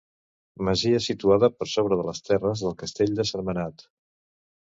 [0.69, 3.85] Masia situada per sobre de les terres del castell de Sentmenat.